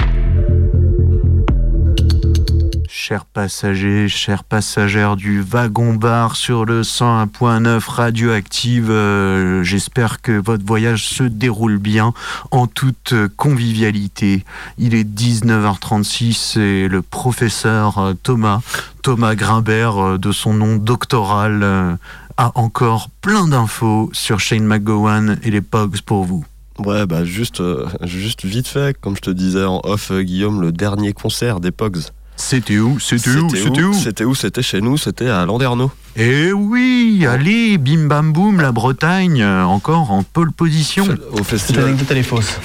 [2.89, 11.07] Chers passagers, chères passagères du wagon-bar sur le 101.9 radioactive, euh, j'espère que votre voyage
[11.07, 12.12] se déroule bien
[12.51, 14.45] en toute convivialité.
[14.79, 18.61] Il est 19h36 et le professeur euh, Thomas,
[19.03, 21.99] Thomas Grimbert, euh, de son nom doctoral,
[22.37, 26.45] a encore plein d'infos sur Shane McGowan et les Pogs pour vous.
[26.85, 30.62] Ouais, bah juste, euh, juste vite fait, comme je te disais en off, euh, Guillaume,
[30.62, 31.99] le dernier concert des Pogs.
[32.37, 32.99] C'était où?
[32.99, 33.51] C'était où?
[33.51, 33.93] C'était où?
[33.93, 34.35] C'était où?
[34.35, 35.91] C'était chez nous, c'était à Landerneau.
[36.16, 41.07] Eh oui, allez, bim bam boum, la Bretagne, euh, encore en pole position.
[41.33, 41.85] Au festival.
[41.85, 42.59] anecdote, elle est fausse.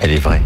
[0.00, 0.42] Elle est vraie.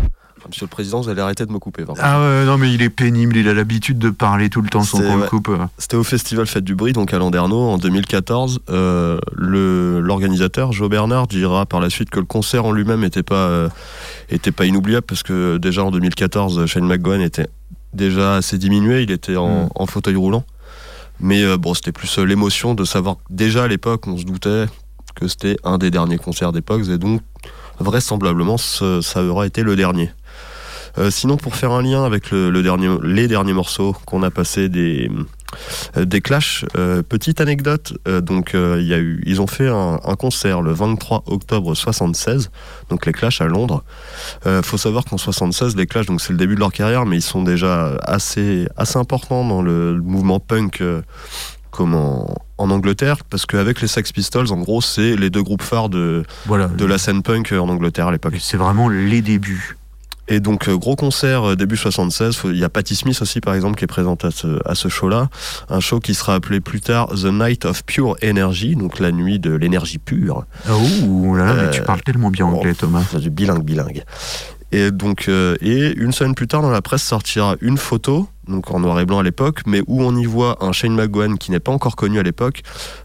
[0.55, 1.83] Monsieur le Président, vous allez arrêter de me couper.
[1.99, 4.85] Ah ouais, non mais il est pénible, il a l'habitude de parler tout le temps
[4.85, 5.51] sans qu'on le coupe.
[5.79, 8.61] C'était au festival Fête du Bruit, donc à Landerneau, en 2014.
[8.71, 13.25] Euh, le- L'organisateur, Joe Bernard, dira par la suite que le concert en lui-même n'était
[13.25, 13.69] pas, euh,
[14.31, 17.49] était pas inoubliable, parce que déjà en 2014, Shane McGowan était
[17.93, 20.45] déjà assez diminué, il était en, en fauteuil roulant.
[21.19, 24.67] Mais euh, bon, c'était plus euh, l'émotion de savoir déjà à l'époque, on se doutait
[25.17, 27.23] que c'était un des derniers concerts d'époque, et donc
[27.81, 30.13] vraisemblablement, ce- ça aura été le dernier.
[30.99, 34.31] Euh, sinon, pour faire un lien avec le, le dernier, les derniers morceaux qu'on a
[34.31, 35.11] passés des,
[35.97, 37.95] euh, des Clash, euh, petite anecdote.
[38.07, 41.25] euh, donc, euh, il y a eu, ils ont fait un, un concert le 23
[41.27, 42.51] octobre 76,
[42.91, 43.83] donc les Clash à Londres.
[44.47, 47.17] Euh, faut savoir qu'en 76, les Clash, donc c'est le début de leur carrière, mais
[47.17, 50.83] ils sont déjà assez, assez importants dans le, le mouvement punk.
[51.73, 55.63] comme en, en Angleterre, parce qu'avec les Sex Pistols, en gros, c'est les deux groupes
[55.63, 56.69] phares de, Voilà.
[56.69, 58.37] de la scène punk en Angleterre à l'époque.
[58.39, 59.77] C'est vraiment les débuts.
[60.29, 62.37] Et donc, euh, gros concert euh, début 76.
[62.37, 64.75] Faut- Il y a Patti Smith aussi, par exemple, qui est présente à ce, à
[64.75, 65.29] ce show-là.
[65.69, 69.39] Un show qui sera appelé plus tard The Night of Pure Energy, donc la nuit
[69.39, 70.47] de l'énergie pure.
[70.71, 73.05] Oh là là, mais tu Euh, parles tellement bien anglais, Thomas.
[73.21, 74.03] Du bilingue, bilingue.
[74.73, 78.71] Et donc, euh, et une semaine plus tard, dans la presse sortira une photo, donc
[78.73, 81.51] en noir et blanc à l'époque, mais où on y voit un Shane McGowan qui
[81.53, 82.63] n'est pas encore connu à l'époque,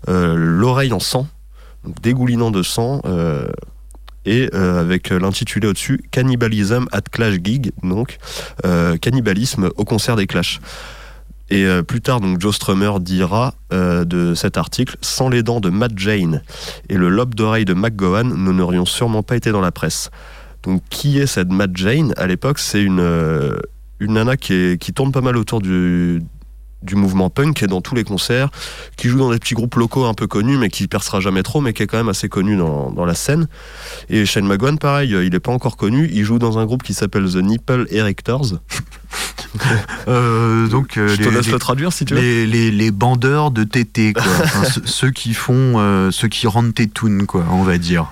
[0.07, 1.27] euh, l'oreille en sang,
[1.85, 3.01] donc dégoulinant de sang,
[4.29, 8.17] et euh, avec l'intitulé au-dessus Cannibalism at Clash Gig, donc
[8.63, 10.61] euh, cannibalisme au concert des Clash.
[11.49, 15.69] Et euh, plus tard, donc Joe Strummer dira de cet article Sans les dents de
[15.69, 16.43] Matt Jane
[16.89, 20.11] et le lobe d'oreille de McGowan, nous n'aurions sûrement pas été dans la presse.
[20.63, 23.57] Donc, qui est cette Matt Jane À l'époque, c'est une,
[23.99, 26.21] une nana qui, qui tourne pas mal autour du,
[26.81, 28.49] du mouvement punk qui est dans tous les concerts,
[28.95, 31.59] qui joue dans des petits groupes locaux un peu connus, mais qui percera jamais trop,
[31.61, 33.47] mais qui est quand même assez connu dans, dans la scène.
[34.09, 36.09] Et Shane McGowan, pareil, il n'est pas encore connu.
[36.13, 38.45] Il joue dans un groupe qui s'appelle The Nipple Erectors.
[40.07, 42.19] Euh, donc, euh, Je te laisse les- le traduire si tu veux.
[42.21, 44.23] Les, les, les bandeurs de TT, quoi.
[44.43, 48.05] Enfin, ceux- ceux qui font, euh, ceux qui rendent tes tunes, quoi, on va dire.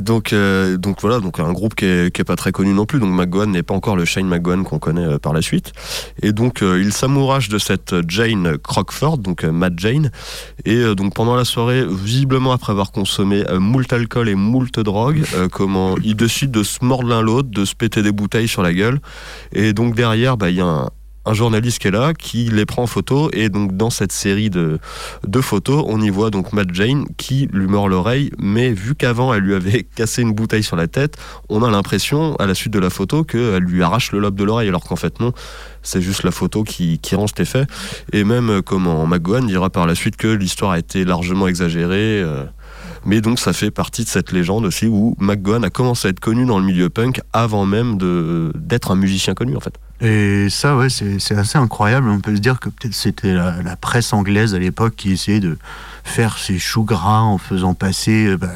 [0.00, 2.84] Donc, euh, donc voilà, donc un groupe qui est, qui est pas très connu non
[2.84, 2.98] plus.
[2.98, 5.72] Donc McGowan n'est pas encore le Shane McGowan qu'on connaît euh, par la suite.
[6.22, 10.10] Et donc euh, il s'amourage de cette Jane Crockford, donc euh, Matt Jane.
[10.64, 14.78] Et euh, donc pendant la soirée, visiblement après avoir consommé euh, moult alcool et moult
[14.80, 18.48] drogue, euh, comment ils décident de se mordre l'un l'autre, de se péter des bouteilles
[18.48, 19.00] sur la gueule.
[19.52, 20.90] Et donc derrière, bah, il y a un,
[21.26, 23.30] un journaliste qui est là, qui les prend en photo.
[23.32, 24.78] Et donc dans cette série de,
[25.40, 29.42] photos, on y voit donc Matt Jane qui lui mord l'oreille, mais vu qu'avant elle
[29.42, 31.16] lui avait cassé une bouteille sur la tête,
[31.48, 34.44] on a l'impression à la suite de la photo qu'elle lui arrache le lobe de
[34.44, 35.32] l'oreille, alors qu'en fait non,
[35.82, 37.66] c'est juste la photo qui, qui rend cet effet.
[38.12, 42.22] Et même euh, comment McGowan dira par la suite que l'histoire a été largement exagérée.
[42.22, 42.44] euh,
[43.06, 46.20] mais donc ça fait partie de cette légende aussi où McGowan a commencé à être
[46.20, 49.74] connu dans le milieu punk avant même de- d'être un musicien connu en fait.
[50.00, 52.08] Et ça, ouais, c'est assez incroyable.
[52.08, 55.40] On peut se dire que peut-être c'était la, la presse anglaise à l'époque qui essayait
[55.40, 55.56] de
[56.02, 58.48] faire ses choux gras en faisant passer euh, bah,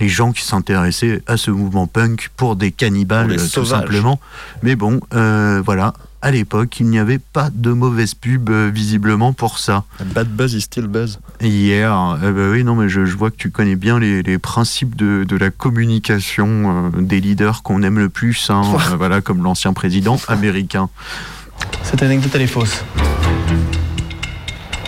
[0.00, 4.20] les gens qui s'intéressaient à ce mouvement punk pour des cannibales, Pour euh, tout simplement.
[4.62, 5.92] Mais bon, euh, voilà,
[6.26, 9.84] à l'époque, il n'y avait pas de mauvaise pub euh, visiblement pour ça.
[10.06, 11.20] Bad buzz is still buzz.
[11.40, 14.38] Hier, eh ben oui, non, mais je, je vois que tu connais bien les, les
[14.38, 19.20] principes de, de la communication euh, des leaders qu'on aime le plus, hein, euh, voilà,
[19.20, 20.88] comme l'ancien président américain.
[21.84, 22.82] Cette anecdote, elle est fausse.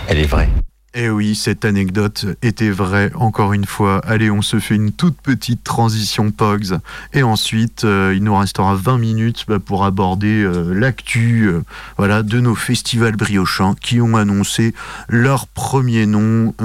[0.09, 0.49] Elle est vraie.
[0.95, 3.99] Eh oui, cette anecdote était vraie, encore une fois.
[4.05, 6.79] Allez, on se fait une toute petite transition Pogs.
[7.13, 11.61] Et ensuite, euh, il nous restera 20 minutes bah, pour aborder euh, l'actu euh,
[11.97, 14.73] voilà, de nos festivals briochins qui ont annoncé
[15.07, 16.55] leur premier nom.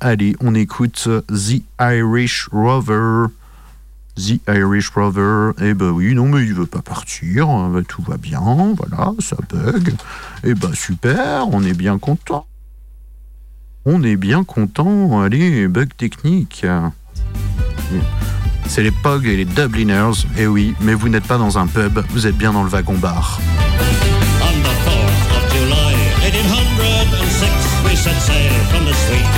[0.00, 3.26] Allez, on écoute The Irish Rover.
[4.16, 8.02] The Irish Rover, eh ben oui, non mais il veut pas partir, euh, bah, tout
[8.02, 8.40] va bien,
[8.74, 9.94] voilà, ça bug.
[10.42, 12.46] Eh ben super, on est bien content.
[13.88, 15.20] On est bien content.
[15.22, 16.66] Allez, bug technique.
[18.66, 22.00] C'est les Pogs et les Dubliners, eh oui, mais vous n'êtes pas dans un pub,
[22.10, 23.40] vous êtes bien dans le wagon-bar.
[24.42, 29.35] On the 4th of July, 1806, we set sail from the sweet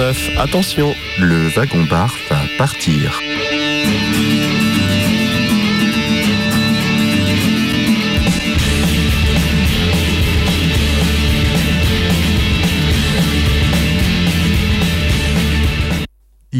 [0.00, 3.20] Attention, le wagon-bar va partir.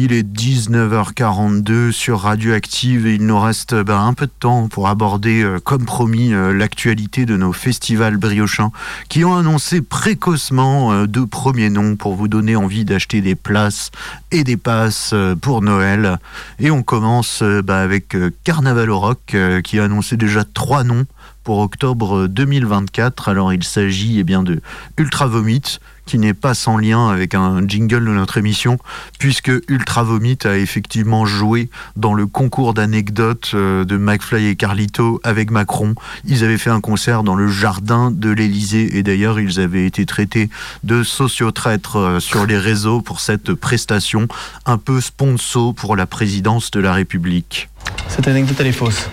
[0.09, 4.87] Il est 19h42 sur Radioactive et il nous reste bah, un peu de temps pour
[4.87, 8.71] aborder, euh, comme promis, euh, l'actualité de nos festivals briochins
[9.07, 13.91] qui ont annoncé précocement euh, deux premiers noms pour vous donner envie d'acheter des places
[14.31, 16.17] et des passes pour Noël.
[16.57, 21.05] Et on commence bah, avec Carnaval au Rock qui a annoncé déjà trois noms
[21.43, 23.29] pour octobre 2024.
[23.29, 24.61] Alors il s'agit eh bien de
[24.97, 25.79] Ultra Vomit
[26.09, 28.79] qui n'est pas sans lien avec un jingle de notre émission
[29.19, 35.21] puisque Ultra Vomit a effectivement joué dans le concours d'anecdotes euh, de McFly et Carlito
[35.23, 35.93] avec Macron.
[36.25, 40.07] Ils avaient fait un concert dans le jardin de l'Élysée et d'ailleurs ils avaient été
[40.07, 40.49] traités
[40.83, 44.27] de sociotraîtres euh, sur les réseaux pour cette prestation
[44.65, 47.69] un peu sponsor pour la présidence de la République.
[48.07, 49.07] Cette anecdote, elle est fausse.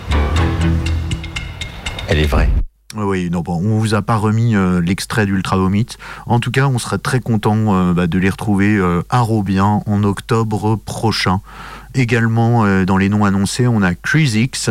[2.07, 2.49] Elle est vraie.
[2.95, 5.87] Oui, non, bon, on vous a pas remis euh, l'extrait d'Ultra Vomit.
[6.25, 9.81] En tout cas, on serait très content euh, bah, de les retrouver euh, à Robien
[9.85, 11.41] en octobre prochain.
[11.95, 14.69] Également, dans les noms annoncés, on a Crisix.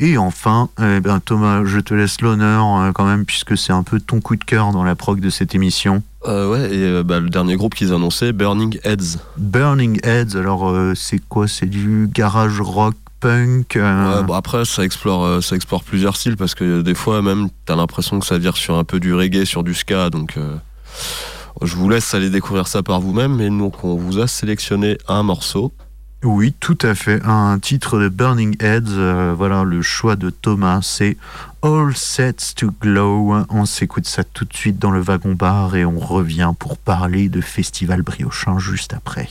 [0.00, 4.20] Et enfin, ben, Thomas, je te laisse l'honneur quand même, puisque c'est un peu ton
[4.20, 6.02] coup de cœur dans la prog de cette émission.
[6.26, 9.18] Euh, ouais, et euh, bah, le dernier groupe qu'ils annonçaient, Burning Heads.
[9.36, 11.46] Burning Heads, alors euh, c'est quoi?
[11.46, 16.16] C'est du garage rock punk euh, Ouais, bon, après, ça explore, euh, ça explore plusieurs
[16.16, 19.14] styles parce que des fois, même, t'as l'impression que ça vire sur un peu du
[19.14, 20.10] reggae, sur du ska.
[20.10, 20.56] Donc, euh,
[21.62, 23.40] je vous laisse aller découvrir ça par vous-même.
[23.40, 25.72] Et donc, on vous a sélectionné un morceau.
[26.24, 27.20] Oui, tout à fait.
[27.24, 28.90] Un titre de Burning Heads.
[28.90, 31.16] euh, voilà, le choix de Thomas, c'est
[31.62, 33.36] All Sets to Glow.
[33.50, 37.28] On s'écoute ça tout de suite dans le wagon bar et on revient pour parler
[37.28, 39.28] de Festival Briochin juste après.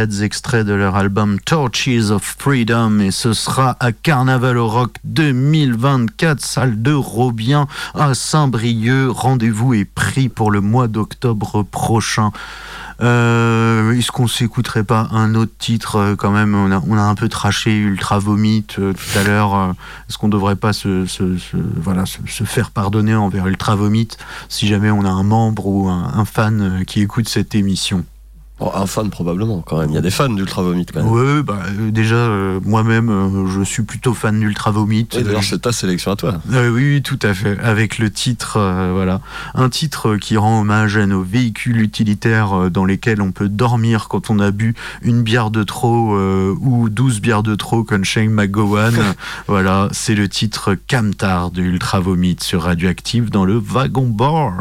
[0.00, 4.96] Heads, extrait de leur album Torches of Freedom, et ce sera à Carnaval au Rock
[5.04, 9.10] 2024, salle de Robien à Saint-Brieuc.
[9.10, 12.30] Rendez-vous est pris pour le mois d'octobre prochain.
[13.02, 16.54] Euh, Est-ce qu'on s'écouterait pas un autre titre euh, quand même?
[16.54, 19.74] On a, un peu traché Ultra Vomit euh, tout à l'heure.
[20.08, 21.04] Est-ce qu'on devrait pas se,
[21.76, 24.08] voilà, se, faire pardonner envers Ultra Vomit
[24.48, 28.06] si jamais on a un membre ou un, fan qui écoute cette émission?
[28.60, 29.90] Un fan, probablement, quand même.
[29.90, 31.10] Il y a des fans d'Ultra Vomit, quand même.
[31.10, 35.08] Ouais, bah, euh, déjà, euh, moi-même, euh, je suis plutôt fan d'Ultra Vomit.
[35.14, 36.42] Et d'ailleurs, c'est ta sélection à toi.
[36.52, 37.58] Euh, oui, oui, tout à fait.
[37.60, 38.58] Avec le titre,
[38.92, 39.20] voilà,
[39.54, 44.30] un titre qui rend hommage à nos véhicules utilitaires dans lesquels on peut dormir quand
[44.30, 48.94] on a bu une bière de trop ou 12 bières de trop comme Shane McGowan.
[49.48, 54.52] voilà, c'est le titre Camtar de Ultra Vomit sur Radioactive dans le wagon bar.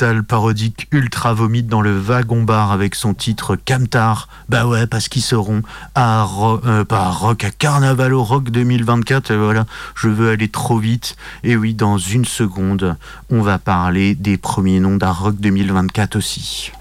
[0.00, 4.28] Métal parodique Ultra Vomite dans le wagon bar avec son titre Camtar.
[4.48, 5.60] Bah ouais, parce qu'ils seront
[5.94, 9.30] à, Ro- euh, pas à Rock, à Carnaval au Rock 2024.
[9.32, 11.16] Et voilà, je veux aller trop vite.
[11.44, 12.96] Et oui, dans une seconde,
[13.30, 16.72] on va parler des premiers noms d'Art Rock 2024 aussi.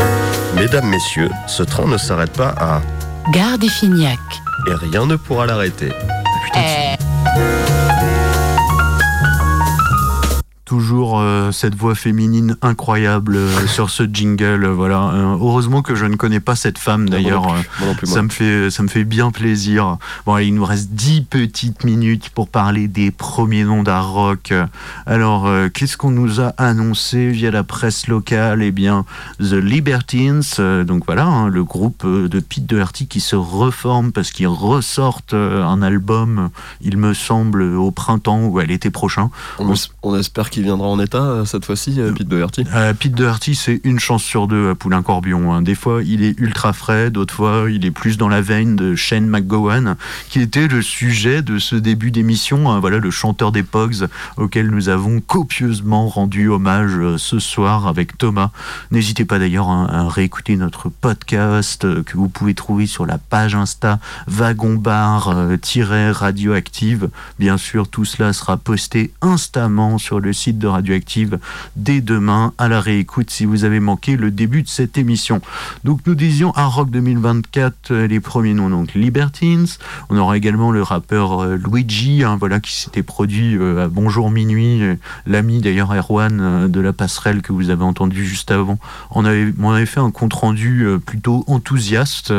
[0.56, 2.82] Mesdames, messieurs, ce train ne s'arrête pas à
[3.34, 4.20] Gare des Fignac.
[4.70, 5.90] et rien ne pourra l'arrêter.
[10.74, 14.66] Toujours euh, cette voix féminine incroyable euh, sur ce jingle.
[14.66, 15.12] euh, voilà.
[15.42, 17.48] Heureusement que je ne connais pas cette femme d'ailleurs.
[18.04, 19.98] Ça me fait ça me fait bien plaisir.
[20.28, 24.54] Bon, allez, il nous reste 10 petites minutes pour parler des premiers noms d'art rock.
[25.08, 28.62] Alors, qu'est-ce qu'on nous a annoncé via la presse locale?
[28.62, 29.06] Eh bien,
[29.40, 30.44] The Libertines.
[30.86, 35.82] donc voilà, hein, le groupe de Pete Doherty qui se reforme parce qu'ils ressortent un
[35.82, 36.50] album,
[36.82, 39.32] il me semble, au printemps ou à l'été prochain.
[39.58, 42.64] On, es- on espère viendra en état euh, cette fois-ci, euh, Pete Doherty?
[42.74, 45.54] Euh, Pete Doherty, c'est une chance sur deux à Poulain Corbion.
[45.54, 45.62] hein.
[45.62, 48.96] Des fois, il est ultra frais, d'autres fois, il est plus dans la veine de
[48.96, 49.96] Shane McGowan,
[50.30, 52.72] qui était le sujet de ce début d'émission.
[52.72, 52.80] hein.
[52.80, 54.08] Voilà, le chanteur des Pogs,
[54.38, 58.52] auquel nous avons copieusement rendu hommage euh, ce soir avec Thomas.
[58.92, 63.56] N'hésitez pas d'ailleurs hein, à réécouter notre podcast que vous pouvez trouver sur la page
[63.56, 65.58] Insta Wagon Bar euh,
[66.12, 67.10] Radioactive.
[67.38, 71.40] Bien sûr, tout cela sera posté instamment sur le site de Radioactive
[71.76, 75.42] dès demain à la réécoute si vous avez manqué le début de cette émission.
[75.84, 79.68] Donc nous disions à Rock 2024 euh, les premiers noms donc Libertines.
[80.10, 84.32] On aura également le rappeur euh, Luigi, hein, voilà qui s'était produit euh, à Bonjour
[84.32, 84.82] minuit,
[85.26, 88.80] l'ami d'ailleurs Erwan de la passerelle que vous avez entendu juste avant.
[89.12, 92.34] On avait, on avait fait un compte rendu plutôt enthousiaste,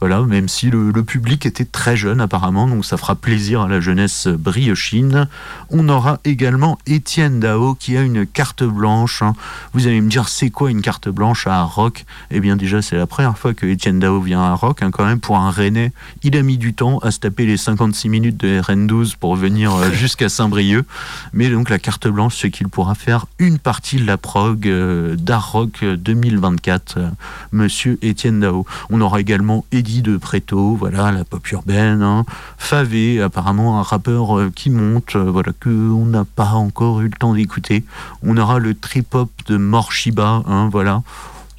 [0.00, 3.68] voilà, même si le, le public était très jeune apparemment, donc ça fera plaisir à
[3.68, 5.28] la jeunesse briochine.
[5.70, 9.22] On aura également Étienne Dao qui a une carte blanche.
[9.22, 9.34] hein.
[9.74, 12.04] Vous allez me dire, c'est quoi une carte blanche à Rock?
[12.32, 14.82] Eh bien, déjà, c'est la première fois que Étienne Dao vient à Rock.
[14.82, 15.92] hein, quand même, pour un Rennais,
[16.24, 19.74] il a mis du temps à se taper les 56 minutes de RN12 pour venir
[19.74, 20.84] euh, jusqu'à Saint-Brieuc.
[21.32, 25.14] Mais donc, la carte blanche, c'est qu'il pourra faire une partie de la prog euh,
[25.16, 27.08] d'Art Rock 2024, euh,
[27.52, 28.64] monsieur Étienne Dao.
[28.90, 32.02] On aura également Eddie de Préto, voilà, la pop urbaine.
[32.02, 32.24] hein.
[32.58, 37.84] Favé, apparemment un rappeur qui monte, voilà, que on n'a pas encore eu le d'écouter.
[38.22, 41.02] On aura le trip-hop de Morshiba, hein, voilà.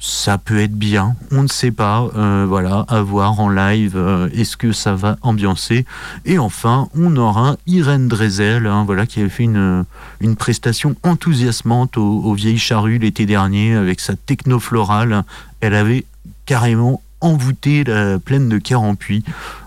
[0.04, 4.28] Ça peut être bien, on ne sait pas, euh, voilà, à voir en live, euh,
[4.34, 5.86] est-ce que ça va ambiancer
[6.24, 9.84] Et enfin, on aura Irène Drezel, hein, voilà, qui avait fait une,
[10.20, 15.22] une prestation enthousiasmante au, au Vieilles Charrues l'été dernier avec sa techno florale.
[15.60, 16.04] Elle avait
[16.46, 19.24] carrément envoûté la plaine de Carampuy.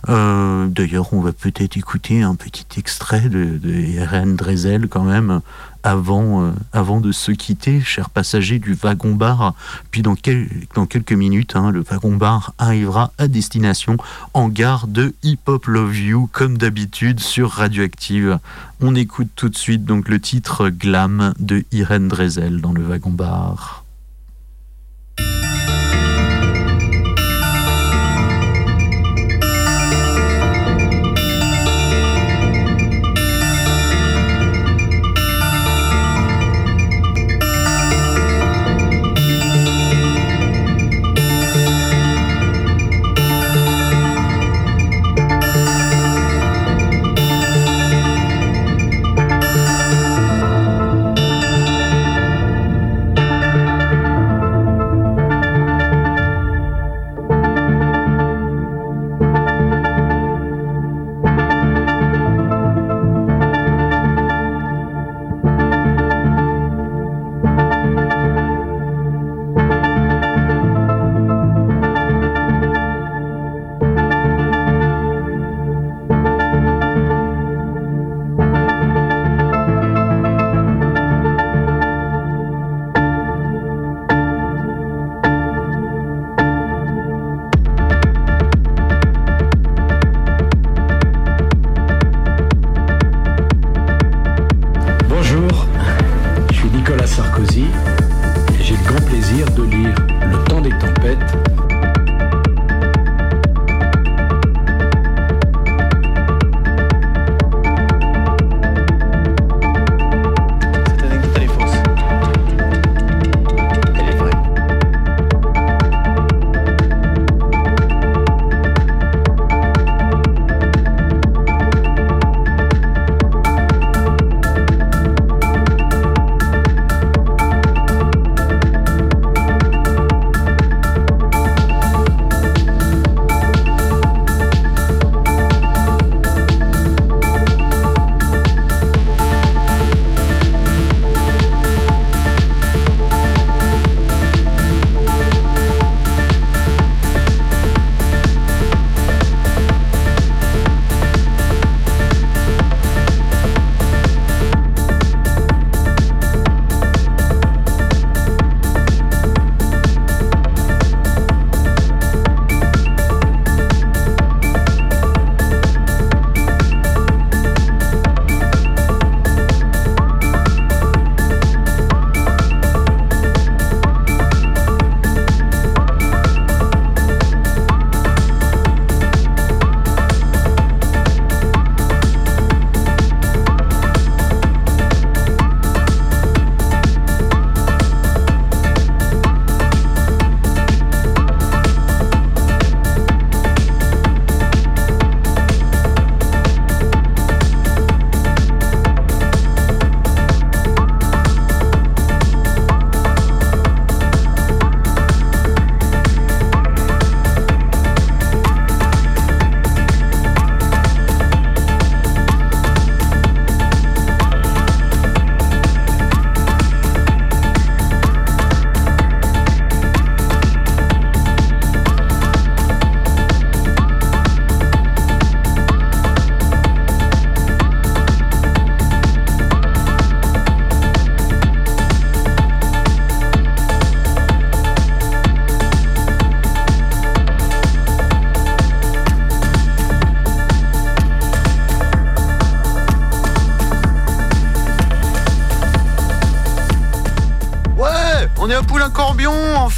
[0.10, 5.42] Euh, D'ailleurs, on va peut-être écouter un petit extrait de, de Drezel quand même
[5.84, 9.54] avant, euh, avant de se quitter, chers passagers du wagon-bar.
[9.92, 13.98] Puis dans, quel- dans quelques minutes, hein, le wagon-bar arrivera à destination
[14.34, 18.40] en gare de Hip Hop Love You, comme d'habitude sur Radioactive.
[18.82, 23.85] On écoute tout de suite donc le titre Glam de Irène Drezel dans le wagon-bar.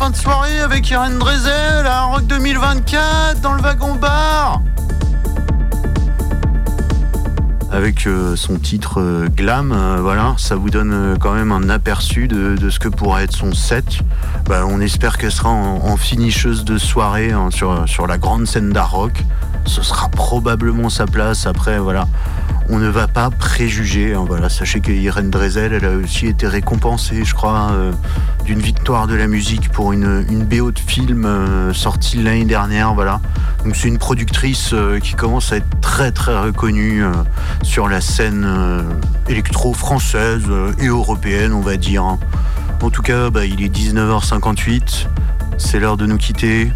[0.09, 4.61] De soirée avec Irène Drezel à Rock 2024 dans le wagon bar.
[7.71, 12.29] Avec euh, son titre euh, Glam, euh, voilà, ça vous donne quand même un aperçu
[12.29, 13.85] de, ce que pourrait être son set.
[14.45, 18.69] Bah, on espère qu'elle sera en, en finisheuse de soirée hein, sur, la grande scène
[18.69, 19.23] d'art rock.
[19.65, 21.47] Ce sera probablement sa place.
[21.47, 22.07] Après, voilà,
[22.69, 24.13] on ne va pas préjuger.
[24.13, 27.71] hein, voilà, sachez que Irène Drezel, elle a aussi été récompensée, je crois,
[28.47, 32.93] d'une victoire de la musique pour une, une BO de film euh, sortie l'année dernière.
[32.93, 33.19] Voilà.
[33.65, 37.11] Donc c'est une productrice euh, qui commence à être très très reconnue euh,
[37.61, 38.47] sur la scène
[39.27, 42.05] électro française euh, et européenne, on va dire.
[42.05, 42.19] hein.
[42.81, 45.07] En tout cas, bah, il est 19h58.
[45.57, 46.71] C'est l'heure de nous quitter.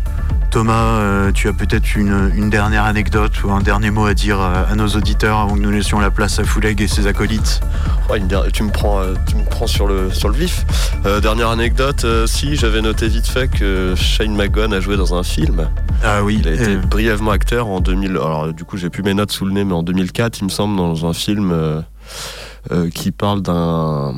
[0.49, 4.76] Thomas, tu as peut-être une, dernière anecdote ou un dernier mot à dire euh, à
[4.76, 7.61] nos auditeurs avant que nous laissions la place à Fouleg et ses acolytes?
[8.12, 10.66] Ouais, une der- tu me prends, euh, tu me prends sur le sur le vif.
[11.05, 15.16] Euh, dernière anecdote, euh, si j'avais noté vite fait que Shane McGowan a joué dans
[15.16, 15.70] un film.
[16.03, 16.39] Ah oui.
[16.41, 18.12] Il a été brièvement acteur en 2000.
[18.12, 20.49] Alors du coup, j'ai plus mes notes sous le nez, mais en 2004, il me
[20.49, 21.84] semble, dans un film
[22.93, 24.14] qui parle d'un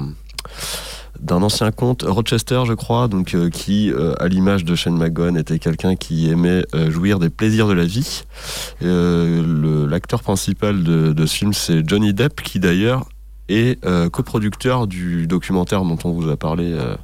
[1.21, 5.37] d'un ancien comte Rochester, je crois, donc euh, qui, euh, à l'image de Shane McGowan,
[5.37, 8.23] était quelqu'un qui aimait euh, jouir des plaisirs de la vie.
[8.81, 13.05] L'acteur principal de, de ce film, c'est Johnny Depp, qui d'ailleurs
[13.49, 16.71] est euh, coproducteur du documentaire dont on vous a parlé.
[16.73, 16.95] euh,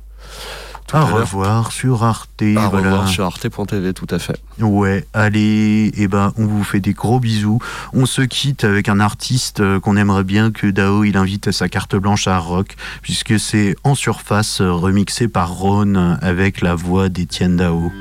[0.87, 2.41] tout à à revoir sur Arte.
[2.41, 2.89] À voilà.
[2.89, 4.39] revoir sur arte.tv, tout à fait.
[4.59, 7.59] Ouais, allez, et ben on vous fait des gros bisous.
[7.93, 11.51] On se quitte avec un artiste euh, qu'on aimerait bien que Dao il invite à
[11.51, 17.07] sa carte blanche à rock, puisque c'est en surface remixé par Ron avec la voix
[17.09, 17.91] d'Étienne Dao.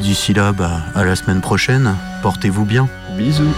[0.00, 1.94] D'ici là, bah, à la semaine prochaine.
[2.22, 2.88] Portez-vous bien.
[3.16, 3.54] Bisous.